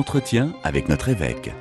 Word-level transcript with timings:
Entretien 0.00 0.54
avec 0.62 0.88
notre 0.88 1.10
évêque. 1.10 1.52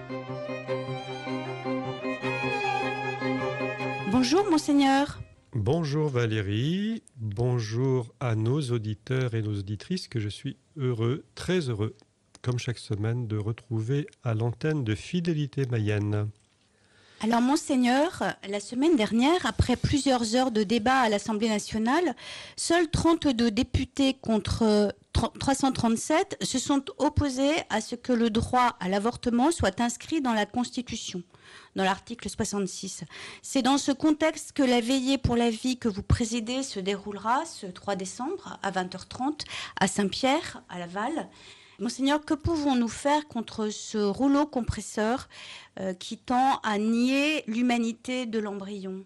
Bonjour 4.13 4.49
monseigneur. 4.49 5.19
Bonjour 5.53 6.07
Valérie, 6.07 7.03
bonjour 7.17 8.15
à 8.21 8.35
nos 8.35 8.61
auditeurs 8.61 9.35
et 9.35 9.41
nos 9.41 9.59
auditrices 9.59 10.07
que 10.07 10.21
je 10.21 10.29
suis 10.29 10.55
heureux, 10.77 11.25
très 11.35 11.69
heureux, 11.69 11.97
comme 12.41 12.59
chaque 12.59 12.77
semaine, 12.77 13.27
de 13.27 13.35
retrouver 13.35 14.07
à 14.23 14.33
l'antenne 14.35 14.85
de 14.85 14.95
Fidélité 14.95 15.65
Mayenne. 15.65 16.29
Alors 17.21 17.41
monseigneur, 17.41 18.23
la 18.47 18.61
semaine 18.61 18.95
dernière, 18.95 19.45
après 19.45 19.75
plusieurs 19.75 20.37
heures 20.37 20.51
de 20.51 20.63
débat 20.63 20.99
à 21.01 21.09
l'Assemblée 21.09 21.49
nationale, 21.49 22.15
seuls 22.55 22.89
32 22.89 23.51
députés 23.51 24.13
contre 24.13 24.95
337 25.11 26.37
se 26.41 26.57
sont 26.59 26.85
opposés 26.97 27.51
à 27.69 27.81
ce 27.81 27.95
que 27.95 28.13
le 28.13 28.29
droit 28.29 28.77
à 28.79 28.87
l'avortement 28.87 29.51
soit 29.51 29.81
inscrit 29.81 30.21
dans 30.21 30.31
la 30.31 30.45
Constitution, 30.45 31.21
dans 31.75 31.83
l'article 31.83 32.29
66. 32.29 33.03
C'est 33.41 33.63
dans 33.63 33.77
ce 33.77 33.91
contexte 33.91 34.53
que 34.53 34.63
la 34.63 34.79
veillée 34.79 35.17
pour 35.17 35.35
la 35.35 35.49
vie 35.49 35.77
que 35.77 35.89
vous 35.89 36.03
présidez 36.03 36.63
se 36.63 36.79
déroulera 36.79 37.43
ce 37.43 37.65
3 37.65 37.97
décembre 37.97 38.57
à 38.63 38.71
20h30 38.71 39.41
à 39.77 39.87
Saint-Pierre, 39.87 40.63
à 40.69 40.79
Laval. 40.79 41.27
Monseigneur, 41.79 42.25
que 42.25 42.33
pouvons-nous 42.33 42.89
faire 42.89 43.27
contre 43.27 43.69
ce 43.69 43.97
rouleau 43.97 44.45
compresseur 44.45 45.29
euh, 45.79 45.93
qui 45.93 46.17
tend 46.17 46.57
à 46.57 46.77
nier 46.77 47.43
l'humanité 47.47 48.25
de 48.25 48.37
l'embryon? 48.37 49.05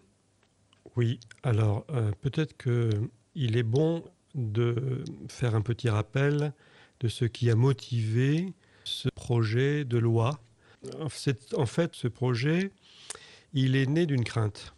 Oui, 0.96 1.20
alors 1.44 1.84
euh, 1.90 2.10
peut-être 2.20 2.56
qu'il 2.56 3.56
est 3.56 3.62
bon 3.62 4.02
de 4.34 5.04
faire 5.28 5.54
un 5.54 5.60
petit 5.60 5.88
rappel 5.88 6.52
de 6.98 7.08
ce 7.08 7.24
qui 7.24 7.48
a 7.48 7.54
motivé 7.54 8.52
ce 8.82 9.08
projet 9.08 9.84
de 9.84 9.98
loi. 9.98 10.40
En 11.00 11.08
fait, 11.08 11.94
ce 11.94 12.08
projet, 12.08 12.72
il 13.52 13.76
est 13.76 13.86
né 13.86 14.04
d'une 14.04 14.24
crainte, 14.24 14.74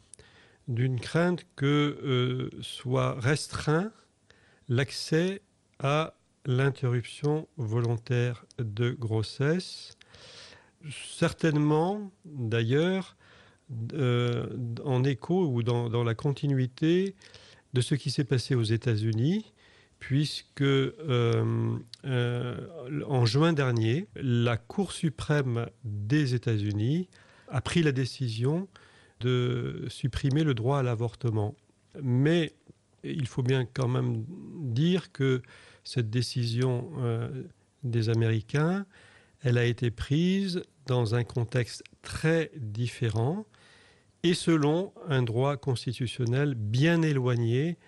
d'une 0.68 1.00
crainte 1.00 1.46
que 1.56 1.98
euh, 2.02 2.50
soit 2.60 3.18
restreint 3.18 3.90
l'accès 4.68 5.40
à 5.78 6.14
l'interruption 6.46 7.48
volontaire 7.56 8.44
de 8.58 8.90
grossesse. 8.90 9.96
Certainement, 10.90 12.10
d'ailleurs, 12.24 13.16
euh, 13.94 14.46
en 14.84 15.02
écho 15.02 15.44
ou 15.46 15.62
dans, 15.64 16.04
la 16.04 16.14
continuité 16.14 17.16
de 17.74 17.80
ce 17.80 17.96
qui 17.96 18.10
s'est 18.10 18.24
passé 18.24 18.54
aux 18.54 18.62
États-Unis, 18.62 19.52
puisque 19.98 20.62
euh, 20.62 21.76
euh, 22.04 22.56
en 23.06 23.26
juin 23.26 23.52
dernier, 23.52 24.06
la 24.14 24.56
Cour 24.56 24.92
suprême 24.92 25.66
des 25.84 26.34
États-Unis 26.34 27.08
a 27.48 27.60
pris 27.60 27.82
la 27.82 27.92
décision 27.92 28.68
de 29.20 29.86
supprimer 29.88 30.44
le 30.44 30.54
droit 30.54 30.78
à 30.78 30.82
l'avortement. 30.84 31.56
Mais 32.00 32.52
il 33.02 33.26
faut 33.26 33.42
bien 33.42 33.64
quand 33.64 33.88
même 33.88 34.24
dire 34.28 35.10
que 35.10 35.42
cette 35.86 36.10
décision 36.10 36.90
euh, 36.98 37.44
des 37.84 38.08
Américains, 38.08 38.86
elle 39.42 39.56
a 39.56 39.64
été 39.64 39.92
prise 39.92 40.64
dans 40.86 41.14
un 41.14 41.22
contexte 41.22 41.84
très 42.02 42.50
différent 42.56 43.46
et 44.24 44.34
selon 44.34 44.92
un 45.08 45.22
droit 45.22 45.56
constitutionnel 45.56 46.54
bien 46.54 47.02
éloigné 47.02 47.78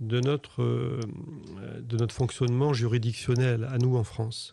de 0.00 0.20
notre, 0.20 0.62
euh, 0.62 2.08
fonctionnement 2.08 2.72
juridictionnel 2.72 3.64
à 3.64 3.76
nous 3.76 3.98
en 3.98 4.04
France. 4.04 4.50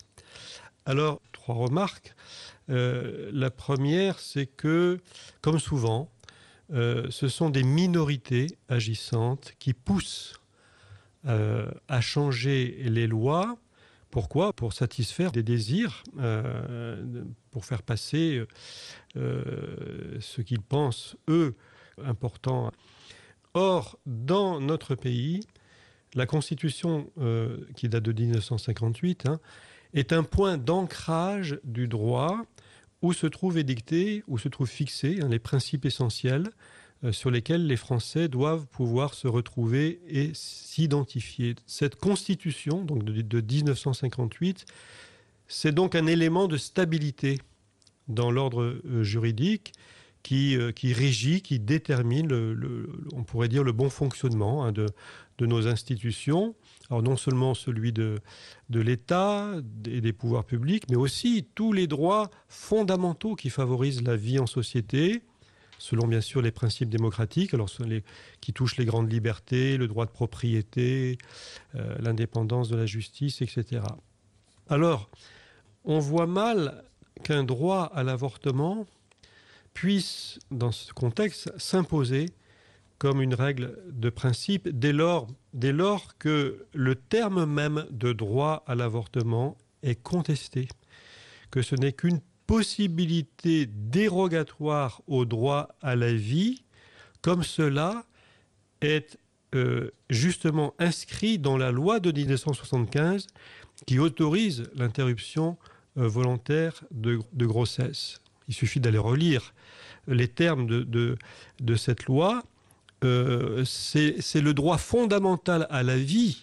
Alors, 0.85 1.22
trois 1.31 1.56
remarques. 1.56 2.13
Euh, 2.69 3.29
la 3.31 3.50
première, 3.50 4.19
c'est 4.19 4.46
que, 4.46 5.00
comme 5.41 5.59
souvent, 5.59 6.12
ce 6.72 7.28
sont 7.28 7.50
des 7.50 7.63
minorités 7.63 8.46
agissantes 8.68 9.53
qui 9.57 9.73
poussent 9.73 10.40
euh, 11.28 11.69
à 11.88 12.02
changer 12.02 12.78
les 12.85 13.07
lois. 13.07 13.57
Pourquoi? 14.09 14.53
Pour 14.53 14.74
satisfaire 14.74 15.31
des 15.31 15.44
désirs, 15.44 16.03
euh, 16.18 17.24
pour 17.52 17.66
faire 17.66 17.84
passer 17.84 18.44
euh, 19.18 20.18
ce 20.19 20.41
qu'ils 20.41 20.62
pensent, 20.62 21.16
eux, 21.28 21.56
important. 22.03 22.72
Or, 23.53 24.00
dans 24.06 24.59
notre 24.62 24.96
pays, 24.96 25.41
la 26.16 26.25
Constitution, 26.25 27.12
qui 27.75 27.90
date 27.90 28.03
de 28.03 28.13
1958, 28.13 29.28
hein, 29.28 29.40
est 29.94 30.13
un 30.13 30.24
point 30.24 30.58
d'ancrage 30.58 31.59
du 31.63 31.88
droit 31.88 32.41
où 33.02 33.13
se 33.13 33.28
trouvent 33.28 33.58
édictés, 33.58 34.24
où 34.28 34.38
se 34.38 34.47
trouvent 34.47 34.69
fixés 34.69 35.19
hein, 35.22 35.29
les 35.29 35.40
principes 35.40 35.85
essentiels 35.85 36.47
euh, 36.47 36.52
sur 37.11 37.31
lesquels 37.31 37.65
les 37.65 37.77
Français 37.77 38.27
doivent 38.27 38.67
pouvoir 38.67 39.13
se 39.13 39.27
retrouver 39.27 40.01
et 40.07 40.31
s'identifier. 40.33 41.55
Cette 41.65 41.95
constitution 41.95 42.83
donc 42.83 43.03
de, 43.03 43.41
1958, 43.41 44.65
c'est 45.47 45.71
donc 45.71 45.95
un 45.95 46.07
élément 46.07 46.47
de 46.47 46.57
stabilité 46.57 47.39
dans 48.07 48.31
l'ordre 48.31 48.63
euh, 48.63 49.03
juridique 49.03 49.73
qui, 50.23 50.57
euh, 50.57 50.71
qui, 50.71 50.91
régit, 50.91 51.41
qui 51.41 51.59
détermine, 51.59 52.33
on 53.13 53.23
pourrait 53.23 53.47
dire, 53.47 53.63
le 53.63 53.71
bon 53.71 53.89
fonctionnement 53.89 54.66
hein, 54.66 54.73
de, 54.73 54.87
de, 55.37 55.45
nos 55.45 55.67
institutions. 55.67 56.55
Alors 56.89 57.01
non 57.01 57.16
seulement 57.16 57.53
celui 57.53 57.93
de, 57.93 58.19
de 58.69 58.79
l'État 58.81 59.53
et 59.87 60.01
des 60.01 60.11
pouvoirs 60.11 60.43
publics, 60.43 60.83
mais 60.89 60.97
aussi 60.97 61.47
tous 61.55 61.71
les 61.71 61.87
droits 61.87 62.29
fondamentaux 62.49 63.35
qui 63.35 63.49
favorisent 63.49 64.03
la 64.03 64.17
vie 64.17 64.39
en 64.39 64.47
société, 64.47 65.21
selon 65.79 66.07
bien 66.07 66.22
sûr 66.22 66.41
les 66.44 66.51
principes 66.51 66.90
démocratiques, 66.90 67.53
alors 67.56 67.69
qui 68.41 68.53
touchent 68.53 68.78
les 68.78 68.85
grandes 68.85 69.12
libertés, 69.12 69.78
le 69.78 69.88
droit 69.88 70.06
de 70.06 70.12
propriété, 70.12 71.17
euh, 71.75 71.95
l'indépendance 72.00 72.69
de 72.69 72.75
la 72.75 72.85
justice, 72.85 73.41
etc. 73.41 73.81
Alors, 74.67 75.09
on 75.85 76.00
voit 76.00 76.28
mal 76.28 76.84
qu'un 77.23 77.44
droit 77.44 77.91
à 77.95 78.03
l'avortement 78.03 78.85
puisse, 79.73 80.40
dans 80.51 80.72
ce 80.72 80.94
contexte, 80.94 81.51
s'imposer 81.57 82.28
comme 82.97 83.22
une 83.22 83.34
règle 83.34 83.78
de 83.90 84.09
principe 84.09 84.67
dès 84.67 84.91
lors, 84.91 85.28
dès 85.53 85.72
lors 85.72 86.17
que 86.17 86.66
le 86.73 86.96
terme 86.96 87.46
même 87.46 87.85
de 87.91 88.11
droit 88.11 88.63
à 88.67 88.75
l'avortement 88.75 89.57
est 89.84 89.96
contesté, 89.96 90.67
que 91.50 91.61
ce 91.61 91.75
n'est 91.75 91.94
qu'une 91.94 92.19
possibilité 92.49 93.67
dérogatoire 93.67 95.03
au 95.05 95.23
droit 95.23 95.67
à 95.83 95.95
la 95.95 96.11
vie, 96.11 96.63
comme 97.21 97.43
cela 97.43 98.05
est 98.81 99.19
euh, 99.53 99.91
justement 100.09 100.73
inscrit 100.79 101.37
dans 101.37 101.57
la 101.57 101.69
loi 101.69 101.99
de 101.99 102.11
1975 102.11 103.27
qui 103.85 103.99
autorise 103.99 104.63
l'interruption 104.73 105.57
euh, 105.99 106.07
volontaire 106.07 106.83
de, 106.89 107.19
grossesse. 107.35 108.19
Il 108.47 108.55
suffit 108.55 108.79
d'aller 108.79 108.97
relire 108.97 109.53
les 110.07 110.27
termes 110.27 110.66
de, 110.66 111.75
cette 111.75 112.05
loi. 112.05 112.41
Euh, 113.03 113.63
c'est 113.63 114.41
le 114.41 114.55
droit 114.55 114.79
fondamental 114.79 115.67
à 115.69 115.83
la 115.83 115.97
vie 115.97 116.41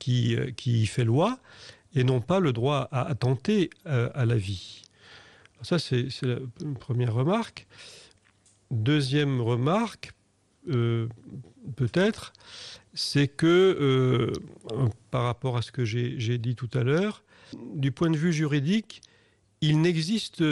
qui, 0.00 0.36
qui 0.56 0.86
fait 0.86 1.04
loi 1.04 1.38
et 1.94 2.02
non 2.02 2.20
pas 2.20 2.40
le 2.40 2.52
droit 2.52 2.88
à 2.90 3.02
attenter 3.02 3.70
à 3.84 4.24
la 4.24 4.36
vie. 4.36 4.82
Ça, 5.62 5.78
c'est 5.78 6.08
la 6.22 6.36
première 6.78 7.14
remarque. 7.14 7.66
Deuxième 8.70 9.40
remarque, 9.40 10.12
euh, 10.68 11.08
peut-être, 11.76 12.32
c'est 12.94 13.28
que, 13.28 13.46
euh, 13.46 14.32
par 15.10 15.24
rapport 15.24 15.56
à 15.56 15.62
ce 15.62 15.72
que 15.72 15.84
j'ai 15.84 16.38
dit 16.38 16.54
tout 16.54 16.70
à 16.74 16.82
l'heure, 16.82 17.22
du 17.74 17.92
point 17.92 18.10
de 18.10 18.16
vue 18.16 18.32
juridique, 18.32 19.00
il 19.60 19.80
n'existe 19.80 20.42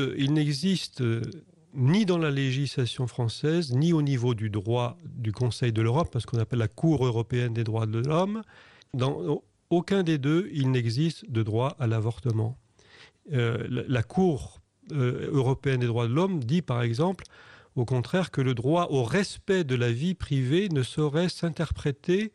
ni 1.75 2.07
dans 2.07 2.19
la 2.19 2.31
législation 2.31 3.07
française, 3.07 3.73
ni 3.73 3.93
au 3.93 4.03
niveau 4.03 4.35
du 4.35 4.49
droit 4.49 4.97
du 5.05 5.33
Conseil 5.33 5.73
de 5.73 5.83
l'Europe, 5.83 6.09
parce 6.13 6.25
qu'on 6.25 6.39
appelle 6.39 6.61
la 6.61 6.69
Cour 6.69 7.05
européenne 7.05 7.53
des 7.53 7.65
droits 7.65 7.87
de 7.87 7.99
l'homme, 7.99 8.43
dans 8.95 9.43
aucun 9.71 10.03
des 10.03 10.19
deux, 10.19 10.49
il 10.53 10.71
n'existe 10.71 11.29
de 11.31 11.43
droit 11.43 11.77
à 11.79 11.87
l'avortement. 11.87 12.57
Euh, 13.33 13.67
la, 13.69 13.83
la, 13.89 14.03
Cour 14.03 14.61
euh, 14.93 15.31
européenne 15.33 15.81
des 15.81 15.87
droits 15.87 16.07
de 16.07 16.13
l'homme 16.13 16.45
dit 16.45 16.63
par 16.63 16.83
exemple 16.83 17.25
au 17.75 17.85
contraire 17.85 18.31
que 18.31 18.41
le 18.41 18.55
droit 18.55 18.89
au 18.91 19.03
respect 19.03 19.65
de 19.65 19.75
la 19.75 19.91
vie 19.91 20.15
privée 20.15 20.69
ne 20.69 20.83
saurait 20.83 21.29
s'interpréter 21.29 22.33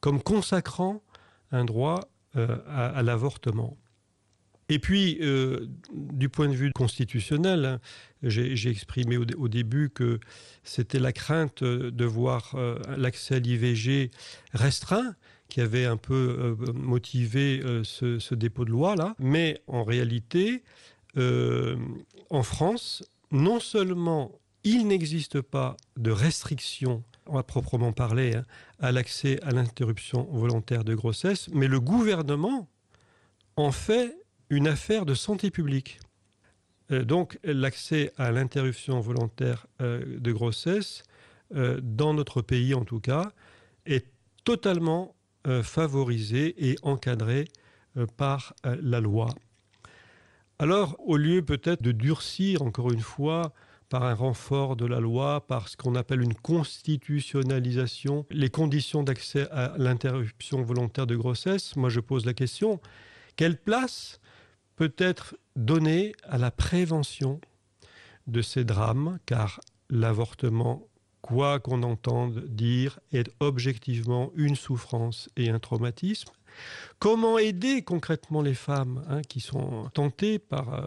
comme 0.00 0.22
consacrant 0.22 1.02
un 1.52 1.64
droit 1.64 2.00
euh, 2.36 2.56
à, 2.66 3.02
l'avortement. 3.02 3.76
Et 4.68 4.78
puis, 4.78 5.18
euh, 5.20 5.66
du 5.92 6.28
point 6.30 6.48
de 6.48 6.54
vue 6.54 6.72
constitutionnel, 6.72 7.64
hein, 7.66 7.80
j'ai 8.22 8.70
exprimé 8.70 9.18
au, 9.18 9.48
début 9.48 9.90
que 9.90 10.18
c'était 10.64 10.98
la 10.98 11.12
crainte 11.12 11.62
de 11.62 12.04
voir 12.04 12.56
l'accès 12.96 13.34
à 13.34 13.38
l'IVG 13.38 14.10
restreint 14.54 15.14
qui 15.48 15.60
avait 15.60 15.84
un 15.84 15.98
peu 15.98 16.56
motivé 16.74 17.62
ce, 17.84 18.18
ce, 18.18 18.34
dépôt 18.34 18.64
de 18.64 18.70
loi 18.70 18.96
là. 18.96 19.14
Mais 19.18 19.60
en 19.66 19.84
réalité, 19.84 20.62
en 21.16 22.42
France, 22.42 23.04
non 23.30 23.60
seulement 23.60 24.32
il 24.64 24.86
n'existe 24.86 25.40
pas 25.40 25.76
de 25.96 26.10
restriction 26.10 27.02
à 27.32 27.42
proprement 27.42 27.92
parler, 27.92 28.36
hein, 28.36 28.44
à 28.80 28.92
l'accès 28.92 29.40
à 29.42 29.50
l'interruption 29.50 30.24
volontaire 30.32 30.84
de 30.84 30.94
grossesse, 30.94 31.48
mais 31.52 31.68
le 31.68 31.80
gouvernement 31.80 32.68
en 33.56 33.72
fait 33.72 34.16
une 34.50 34.68
affaire 34.68 35.06
de 35.06 35.14
santé 35.14 35.50
publique. 35.50 36.00
Euh, 36.90 37.04
donc 37.04 37.38
l'accès 37.44 38.12
à 38.16 38.32
l'interruption 38.32 39.00
volontaire 39.00 39.66
euh, 39.80 40.18
de 40.18 40.32
grossesse, 40.32 41.02
euh, 41.54 41.80
dans 41.82 42.14
notre 42.14 42.42
pays 42.42 42.74
en 42.74 42.84
tout 42.84 43.00
cas, 43.00 43.32
est 43.86 44.06
totalement 44.44 45.14
favorisé 45.64 46.70
et 46.70 46.76
encadré 46.82 47.48
par 48.16 48.54
la 48.64 49.00
loi. 49.00 49.28
Alors, 50.62 50.94
au 51.00 51.16
lieu 51.16 51.44
peut-être 51.44 51.82
de 51.82 51.90
durcir 51.90 52.62
encore 52.62 52.92
une 52.92 53.00
fois 53.00 53.52
par 53.88 54.04
un 54.04 54.14
renfort 54.14 54.76
de 54.76 54.86
la 54.86 55.00
loi, 55.00 55.44
par 55.44 55.68
ce 55.68 55.76
qu'on 55.76 55.96
appelle 55.96 56.22
une 56.22 56.36
constitutionnalisation, 56.36 58.26
les 58.30 58.48
conditions 58.48 59.02
d'accès 59.02 59.50
à 59.50 59.74
l'interruption 59.76 60.62
volontaire 60.62 61.08
de 61.08 61.16
grossesse, 61.16 61.74
moi 61.74 61.88
je 61.88 61.98
pose 61.98 62.26
la 62.26 62.32
question, 62.32 62.80
quelle 63.34 63.56
place 63.56 64.20
peut 64.76 64.94
être 64.98 65.34
donnée 65.56 66.12
à 66.22 66.38
la 66.38 66.52
prévention 66.52 67.40
de 68.28 68.40
ces 68.40 68.62
drames, 68.62 69.18
car 69.26 69.58
l'avortement, 69.90 70.86
quoi 71.22 71.58
qu'on 71.58 71.82
entende 71.82 72.44
dire, 72.46 73.00
est 73.10 73.28
objectivement 73.40 74.30
une 74.36 74.54
souffrance 74.54 75.28
et 75.36 75.50
un 75.50 75.58
traumatisme. 75.58 76.30
Comment 77.02 77.36
aider 77.36 77.82
concrètement 77.82 78.42
les 78.42 78.54
femmes 78.54 79.02
hein, 79.10 79.22
qui 79.28 79.40
sont 79.40 79.90
tentées 79.92 80.38
par 80.38 80.72
euh, 80.72 80.86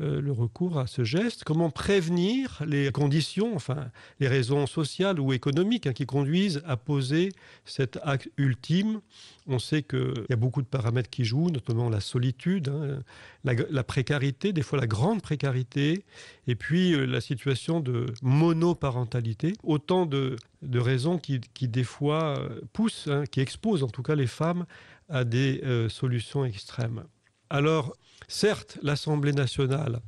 euh, 0.00 0.20
le 0.20 0.32
recours 0.32 0.76
à 0.76 0.88
ce 0.88 1.04
geste? 1.04 1.44
Comment 1.44 1.70
prévenir 1.70 2.60
les 2.66 2.90
conditions, 2.90 3.54
enfin 3.54 3.92
les 4.18 4.26
raisons 4.26 4.66
sociales 4.66 5.20
ou 5.20 5.32
économiques 5.32 5.86
hein, 5.86 5.92
qui 5.92 6.04
conduisent 6.04 6.64
à 6.66 6.76
poser 6.76 7.28
cet 7.64 8.00
acte 8.02 8.28
ultime? 8.38 9.02
On 9.46 9.60
sait 9.60 9.84
qu'il 9.84 10.24
y 10.28 10.32
a 10.32 10.36
beaucoup 10.36 10.62
de 10.62 10.66
paramètres 10.66 11.10
qui 11.10 11.24
jouent, 11.24 11.50
notamment 11.50 11.88
la 11.88 12.00
solitude, 12.00 12.68
hein, 12.68 12.98
la, 13.44 13.84
précarité, 13.84 14.52
des 14.52 14.62
fois 14.62 14.80
la 14.80 14.88
grande 14.88 15.22
précarité, 15.22 16.04
et 16.48 16.56
puis 16.56 16.92
euh, 16.92 17.04
la 17.04 17.20
situation 17.20 17.78
de 17.78 18.06
monoparentalité. 18.20 19.52
Autant 19.62 20.06
de, 20.06 20.34
raisons 20.74 21.18
qui, 21.18 21.38
des 21.60 21.84
fois 21.84 22.48
poussent, 22.72 23.08
qui 23.30 23.40
exposent 23.40 23.84
en 23.84 23.88
tout 23.88 24.02
cas 24.02 24.16
les 24.16 24.26
femmes 24.26 24.66
à 25.12 25.24
des 25.24 25.51
euh, 25.64 25.88
solutions 25.88 26.44
extrêmes. 26.44 27.04
Alors, 27.50 27.96
certes, 28.28 28.78
l'Assemblée 28.82 29.32
nationale 29.32 30.00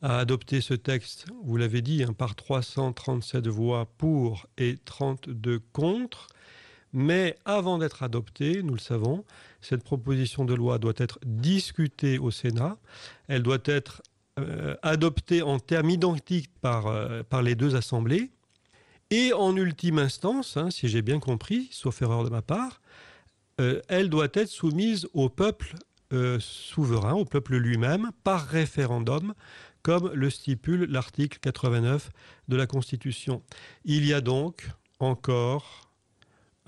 a 0.00 0.18
adopté 0.18 0.60
ce 0.60 0.74
texte, 0.74 1.26
vous 1.44 1.56
l'avez 1.56 1.82
dit, 1.82 2.02
hein, 2.02 2.12
par 2.12 2.34
337 2.34 3.46
voix 3.46 3.86
pour 3.98 4.46
et 4.58 4.76
32 4.84 5.60
contre, 5.72 6.26
mais 6.92 7.36
avant 7.44 7.78
d'être 7.78 8.02
adoptée, 8.02 8.62
nous 8.62 8.74
le 8.74 8.80
savons, 8.80 9.24
cette 9.60 9.84
proposition 9.84 10.44
de 10.44 10.54
loi 10.54 10.78
doit 10.78 10.92
être 10.96 11.18
discutée 11.24 12.18
au 12.18 12.30
Sénat, 12.30 12.76
elle 13.28 13.42
doit 13.42 13.62
être 13.64 14.02
euh, 14.38 14.74
adoptée 14.82 15.42
en 15.42 15.58
termes 15.58 15.90
identiques 15.90 16.50
par, 16.60 16.86
euh, 16.88 17.22
par 17.22 17.42
les 17.42 17.54
deux 17.54 17.76
assemblées, 17.76 18.30
et 19.10 19.32
en 19.32 19.54
ultime 19.56 19.98
instance, 19.98 20.56
hein, 20.56 20.70
si 20.70 20.88
j'ai 20.88 21.02
bien 21.02 21.20
compris, 21.20 21.68
sauf 21.70 22.00
erreur 22.02 22.24
de 22.24 22.30
ma 22.30 22.42
part, 22.42 22.80
euh, 23.60 23.80
elle 23.88 24.08
doit 24.08 24.28
être 24.32 24.48
soumise 24.48 25.08
au 25.12 25.28
peuple 25.28 25.74
euh, 26.12 26.38
souverain, 26.40 27.14
au 27.14 27.24
peuple 27.24 27.56
lui-même, 27.56 28.10
par 28.24 28.46
référendum, 28.46 29.34
comme 29.82 30.10
le 30.12 30.30
stipule 30.30 30.84
l'article 30.84 31.38
89 31.40 32.10
de 32.48 32.56
la 32.56 32.66
Constitution. 32.66 33.42
Il 33.84 34.06
y 34.06 34.12
a 34.12 34.20
donc 34.20 34.68
encore 35.00 35.90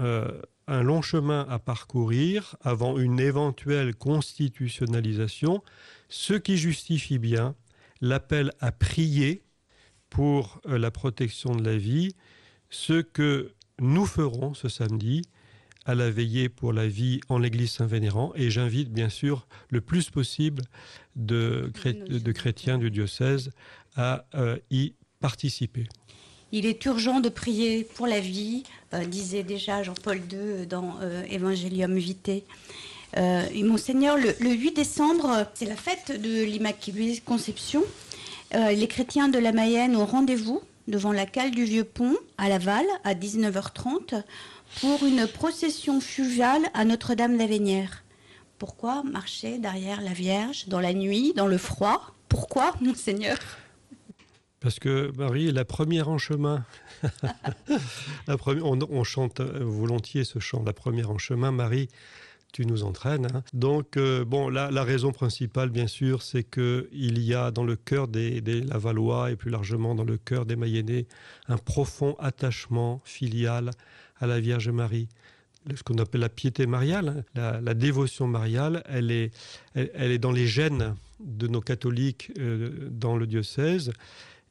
euh, 0.00 0.40
un 0.66 0.82
long 0.82 1.02
chemin 1.02 1.46
à 1.48 1.58
parcourir 1.58 2.56
avant 2.62 2.98
une 2.98 3.20
éventuelle 3.20 3.94
constitutionnalisation, 3.94 5.62
ce 6.08 6.34
qui 6.34 6.56
justifie 6.56 7.18
bien 7.18 7.54
l'appel 8.00 8.50
à 8.60 8.72
prier 8.72 9.44
pour 10.10 10.60
la 10.64 10.90
protection 10.90 11.54
de 11.54 11.64
la 11.64 11.76
vie, 11.76 12.14
ce 12.70 13.00
que 13.02 13.52
nous 13.80 14.06
ferons 14.06 14.54
ce 14.54 14.68
samedi 14.68 15.22
à 15.86 15.94
la 15.94 16.10
veillée 16.10 16.48
pour 16.48 16.72
la 16.72 16.86
vie 16.86 17.20
en 17.28 17.38
l'église 17.38 17.72
Saint-Vénérand 17.72 18.32
et 18.34 18.50
j'invite 18.50 18.90
bien 18.90 19.08
sûr 19.08 19.46
le 19.70 19.80
plus 19.80 20.10
possible 20.10 20.62
de, 21.16 21.70
de 22.08 22.32
chrétiens 22.32 22.78
du 22.78 22.90
diocèse 22.90 23.50
à 23.96 24.24
euh, 24.34 24.56
y 24.70 24.94
participer. 25.20 25.86
Il 26.52 26.66
est 26.66 26.84
urgent 26.84 27.20
de 27.20 27.28
prier 27.28 27.84
pour 27.94 28.06
la 28.06 28.20
vie, 28.20 28.62
euh, 28.92 29.04
disait 29.04 29.42
déjà 29.42 29.82
Jean-Paul 29.82 30.20
II 30.30 30.66
dans 30.66 30.96
euh, 31.02 31.24
Evangelium 31.30 31.96
Vitae. 31.96 32.42
et 33.16 33.62
Monseigneur, 33.62 34.16
le, 34.16 34.34
le 34.40 34.50
8 34.50 34.72
décembre, 34.72 35.46
c'est 35.54 35.66
la 35.66 35.76
fête 35.76 36.20
de 36.20 36.44
l'Immaculée 36.44 37.20
Conception. 37.24 37.82
les 38.52 38.88
chrétiens 38.88 39.28
de 39.28 39.38
la 39.38 39.52
Mayenne 39.52 39.96
ont 39.96 40.06
rendez-vous 40.06 40.60
devant 40.88 41.12
la 41.12 41.26
cale 41.26 41.50
du 41.50 41.64
Vieux 41.64 41.84
Pont 41.84 42.16
à 42.38 42.48
Laval 42.48 42.84
à 43.04 43.14
19h30 43.14 44.22
pour 44.80 45.04
une 45.04 45.26
procession 45.26 46.00
fugale 46.00 46.62
à 46.74 46.84
Notre-Dame 46.84 47.38
d'Avenière. 47.38 48.04
Pourquoi 48.58 49.02
marcher 49.02 49.58
derrière 49.58 50.00
la 50.00 50.12
Vierge 50.12 50.66
dans 50.68 50.80
la 50.80 50.92
nuit, 50.92 51.32
dans 51.34 51.46
le 51.46 51.58
froid? 51.58 52.14
Pourquoi, 52.28 52.72
monseigneur? 52.80 53.38
Parce 54.60 54.78
que 54.78 55.12
Marie 55.16 55.48
est 55.48 55.52
la 55.52 55.64
première 55.64 56.08
en 56.08 56.18
chemin. 56.18 56.64
la 58.26 58.36
première, 58.38 58.64
on, 58.64 59.04
chante 59.04 59.40
volontiers 59.40 60.24
ce 60.24 60.38
chant, 60.38 60.62
la 60.64 60.72
première 60.72 61.10
en 61.10 61.18
chemin. 61.18 61.52
Marie, 61.52 61.88
tu 62.54 62.64
nous 62.66 62.84
entraînes. 62.84 63.26
Hein. 63.34 63.42
Donc, 63.52 63.96
euh, 63.96 64.24
bon, 64.24 64.48
la, 64.48 64.70
la, 64.70 64.84
raison 64.84 65.10
principale, 65.10 65.70
bien 65.70 65.88
sûr, 65.88 66.22
c'est 66.22 66.44
qu'il 66.44 67.18
y 67.18 67.34
a 67.34 67.50
dans 67.50 67.64
le 67.64 67.74
cœur 67.74 68.06
des, 68.06 68.40
des, 68.40 68.60
Lavallois 68.60 69.32
et 69.32 69.36
plus 69.36 69.50
largement 69.50 69.96
dans 69.96 70.04
le 70.04 70.16
cœur 70.18 70.46
des 70.46 70.54
Mayennais 70.54 71.06
un 71.48 71.58
profond 71.58 72.14
attachement 72.20 73.02
filial 73.04 73.72
à 74.20 74.28
la 74.28 74.38
Vierge 74.38 74.70
Marie. 74.70 75.08
Ce 75.74 75.82
qu'on 75.82 75.98
appelle 75.98 76.20
la 76.20 76.28
piété 76.28 76.66
mariale, 76.66 77.24
hein. 77.36 77.60
la, 77.60 77.74
dévotion 77.74 78.28
mariale, 78.28 78.84
elle 78.86 79.10
est, 79.10 79.32
elle, 79.74 80.12
est 80.12 80.18
dans 80.18 80.30
les 80.30 80.46
gènes 80.46 80.94
de 81.18 81.48
nos 81.48 81.60
catholiques 81.60 82.30
euh, 82.38 82.88
dans 82.88 83.16
le 83.16 83.26
diocèse. 83.26 83.92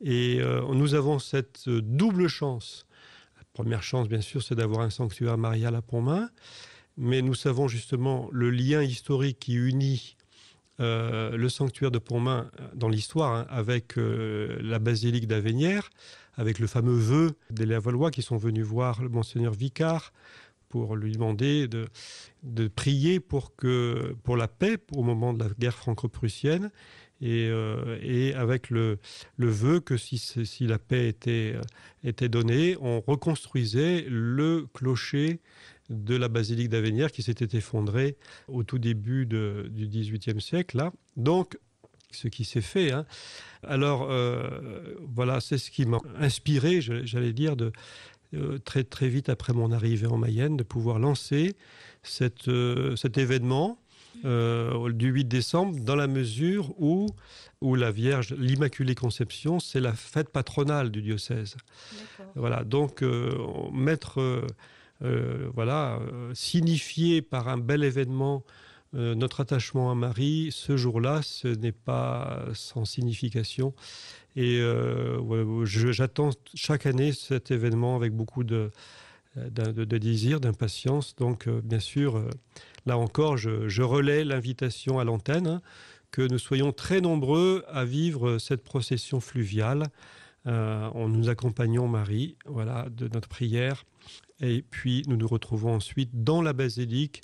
Et 0.03 0.41
euh, 0.41 0.62
nous 0.74 0.93
avons 0.93 1.19
cette 1.19 1.69
double 1.69 2.27
chance. 2.27 2.86
La 3.38 3.43
première 3.53 3.81
chance, 3.83 4.10
bien 4.10 4.22
sûr, 4.22 4.43
c'est 4.43 4.55
d'avoir 4.55 4.81
un 4.81 4.89
sanctuaire 4.89 5.38
marial 5.38 5.74
à 5.75 5.81
Pontmain. 5.81 6.29
Mais 6.97 7.21
nous 7.21 7.35
savons 7.35 7.67
justement 7.67 8.29
le 8.31 8.50
lien 8.51 8.83
historique 8.83 9.39
qui 9.39 9.55
unit 9.55 10.15
euh, 10.79 11.38
le 11.38 11.50
sanctuaire 11.50 11.91
de 11.91 12.00
Pontmain 12.00 12.50
dans 12.73 12.89
l'histoire 12.89 13.33
hein, 13.33 13.45
avec 13.50 13.93
la 13.95 14.79
basilique 14.79 15.27
d'Avenières 15.27 15.89
avec 16.35 16.59
le 16.59 16.67
fameux 16.67 16.95
vœu 16.95 17.35
des 17.50 17.65
Lavallois 17.65 18.12
qui 18.12 18.21
sont 18.21 18.38
venus 18.38 18.65
voir 18.65 19.01
le 19.01 19.09
monseigneur 19.09 19.53
Vicard 19.53 20.13
pour 20.69 20.95
lui 20.95 21.12
demander 21.12 21.67
de, 21.67 22.67
prier 22.67 23.19
pour, 23.19 23.55
que, 23.55 24.15
pour 24.23 24.38
la 24.38 24.47
paix 24.47 24.77
au 24.95 25.03
moment 25.03 25.33
de 25.33 25.43
la 25.43 25.50
guerre 25.59 25.75
franco-prussienne. 25.75 26.71
Et, 27.21 27.47
euh, 27.47 28.33
avec 28.35 28.71
le, 28.71 28.97
vœu 29.38 29.79
que 29.79 29.97
si, 29.97 30.17
si, 30.17 30.65
la 30.65 30.79
paix 30.79 31.09
était 32.03 32.29
donnée, 32.29 32.75
on 32.81 33.01
reconstruisait 33.01 34.03
le 34.09 34.65
clocher 34.73 35.39
de 35.89 36.15
la 36.15 36.27
basilique 36.27 36.69
d'Avenières 36.69 37.11
qui 37.11 37.23
s'était 37.23 37.57
effondré 37.57 38.15
au 38.47 38.63
tout 38.63 38.79
début 38.79 39.25
de, 39.25 39.69
du 39.69 39.87
XVIIIe 39.87 40.41
siècle. 40.41 40.77
Là. 40.77 40.91
Donc, 41.17 41.57
ce 42.15 42.27
qui 42.27 42.45
s'est 42.45 42.61
fait. 42.61 42.91
Hein. 42.91 43.05
Alors, 43.63 44.07
euh, 44.09 44.49
voilà, 45.13 45.41
c'est 45.41 45.57
ce 45.57 45.71
qui 45.71 45.85
m'a 45.85 45.99
inspiré, 46.19 46.81
j'allais 46.81 47.33
dire, 47.33 47.55
de, 47.55 47.71
euh, 48.33 48.57
très, 48.59 48.83
très 48.83 49.09
vite 49.09 49.29
après 49.29 49.53
mon 49.53 49.71
arrivée 49.71 50.07
en 50.07 50.17
Mayenne, 50.17 50.57
de 50.57 50.63
pouvoir 50.63 50.99
lancer 50.99 51.55
cette, 52.03 52.47
euh, 52.47 52.95
cet 52.95 53.17
événement 53.17 53.79
du 54.23 55.09
8 55.09 55.25
décembre, 55.25 55.77
dans 55.81 55.97
la 55.97 56.07
mesure 56.07 56.73
où, 56.79 57.07
où 57.59 57.75
la 57.75 57.91
Vierge, 57.91 58.33
l'Immaculée 58.37 58.95
Conception, 58.95 59.59
c'est 59.59 59.81
la 59.81 59.91
fête 59.91 60.29
patronale 60.29 60.91
du 60.91 61.01
diocèse. 61.01 61.57
Voilà, 62.35 62.63
donc 62.63 63.03
mettre, 63.73 64.45
voilà, 65.53 66.00
signifier 66.33 67.22
par 67.22 67.48
un 67.50 67.57
bel 67.57 67.83
événement 67.83 68.43
euh, 68.95 69.15
notre 69.15 69.41
attachement 69.41 69.91
à 69.91 69.95
Marie, 69.95 70.50
ce 70.51 70.77
jour-là, 70.77 71.22
ce 71.24 71.48
n'est 71.48 71.72
pas 71.72 72.45
sans 72.53 72.86
signification. 72.86 73.74
Et 74.36 74.60
euh, 74.60 75.65
j'attends 75.65 76.29
chaque 76.53 76.86
année 76.86 77.12
cet 77.12 77.50
événement 77.50 77.95
avec 77.95 78.13
beaucoup 78.13 78.43
de, 78.43 78.72
désir, 79.36 80.39
d'impatience. 80.39 81.15
Donc, 81.15 81.48
euh, 81.48 81.62
bien 81.63 81.79
sûr, 81.79 82.24
là 82.86 82.98
encore, 82.98 83.38
je, 83.38 83.81
relais 83.81 84.24
l'invitation 84.24 85.00
à 85.00 85.03
l'antenne 85.03 85.48
hein, 85.48 85.62
que 86.12 86.22
nous 86.22 86.39
soyons 86.39 86.72
très 86.72 87.01
nombreux 87.01 87.63
à 87.67 87.86
vivre 87.86 88.38
cette 88.38 88.63
procession 88.63 89.19
fluviale. 89.19 89.88
Euh, 90.45 90.89
on 90.93 91.07
nous 91.07 91.29
accompagnons 91.29 91.88
Marie, 91.88 92.36
voilà, 92.45 92.88
de 92.89 93.07
notre 93.07 93.29
prière. 93.29 93.86
Et 94.43 94.62
puis 94.62 95.03
nous 95.07 95.15
nous 95.15 95.27
retrouvons 95.27 95.73
ensuite 95.75 96.09
dans 96.25 96.41
la 96.41 96.51
basilique 96.51 97.21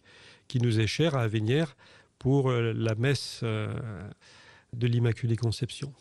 qui 0.48 0.60
nous 0.60 0.80
est 0.80 0.88
chère 0.88 1.16
à 1.16 1.24
Avenières 1.24 1.76
pour 2.18 2.50
euh, 2.50 2.72
la 2.74 2.96
messe 2.96 3.42
euh, 3.44 3.68
de 4.74 4.88
l'Immaculée 4.88 5.36
Conception. 5.36 5.94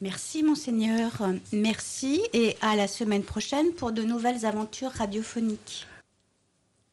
Merci 0.00 0.42
monseigneur, 0.42 1.12
merci 1.52 2.22
et 2.32 2.56
à 2.62 2.74
la 2.74 2.88
semaine 2.88 3.22
prochaine 3.22 3.72
pour 3.74 3.92
de 3.92 4.02
nouvelles 4.02 4.46
aventures 4.46 4.90
radiophoniques. 4.90 5.86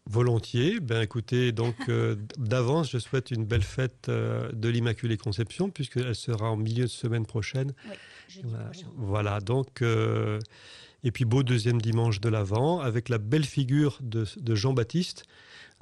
Volontiers. 0.08 0.82
Ben 0.82 1.02
écoutez, 1.02 1.54
donc 1.54 1.76
euh, 1.88 2.16
d'avance, 2.38 2.92
je 2.92 2.98
souhaite 2.98 3.32
une 3.32 3.46
belle 3.46 3.64
fête 3.64 4.10
de 4.10 4.70
l'Immaculée 4.70 5.18
Conception 5.18 5.70
puisqu'elle 5.70 6.16
sera 6.16 6.52
en 6.52 6.58
milieu 6.58 6.84
de 6.84 6.88
semaine 6.90 7.26
prochaine. 7.26 7.74
Oui, 7.90 7.96
jeudi 8.28 8.48
Voilà, 8.50 8.66
prochain. 8.66 8.88
voilà, 8.98 9.40
donc 9.40 9.82
et 11.04 11.12
puis 11.12 11.26
beau 11.26 11.44
deuxième 11.44 11.82
dimanche 11.82 12.22
de 12.22 12.30
l'Avent 12.30 12.80
avec 12.80 13.10
la 13.10 13.18
belle 13.18 13.46
figure 13.46 13.98
de, 14.02 14.26
Jean-Baptiste 14.56 15.24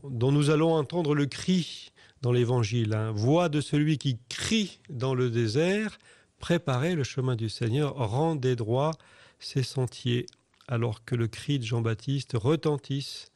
dont 0.03 0.31
nous 0.31 0.49
allons 0.49 0.73
entendre 0.73 1.13
le 1.13 1.25
cri 1.25 1.91
dans 2.21 2.31
l'Évangile. 2.31 2.93
hein. 2.93 3.11
Voix 3.11 3.49
de 3.49 3.61
celui 3.61 3.97
qui 3.97 4.17
crie 4.29 4.79
dans 4.89 5.13
le 5.13 5.29
désert, 5.29 5.99
préparez 6.39 6.95
le 6.95 7.03
chemin 7.03 7.35
du 7.35 7.49
Seigneur, 7.49 7.95
rendez 7.95 8.55
droit 8.55 8.91
ses 9.39 9.63
sentiers, 9.63 10.25
alors 10.67 11.03
que 11.03 11.15
le 11.15 11.27
cri 11.27 11.59
de 11.59 11.65
Jean-Baptiste 11.65 12.33
retentisse 12.33 13.31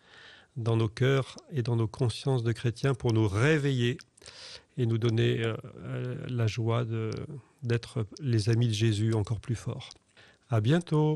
dans 0.55 0.77
nos 0.77 0.87
cœurs 0.87 1.37
et 1.51 1.63
dans 1.63 1.75
nos 1.75 1.87
consciences 1.87 2.43
de 2.43 2.51
chrétiens 2.51 2.93
pour 2.93 3.11
nous 3.11 3.27
réveiller 3.27 3.97
et 4.77 4.85
nous 4.85 4.97
donner 4.97 5.43
euh, 5.43 5.55
euh, 5.83 6.15
la 6.29 6.47
joie 6.47 6.85
d'être 7.63 8.05
les 8.21 8.49
amis 8.49 8.67
de 8.67 8.73
Jésus 8.73 9.13
encore 9.13 9.39
plus 9.39 9.55
forts. 9.55 9.89
À 10.49 10.61
bientôt. 10.61 11.15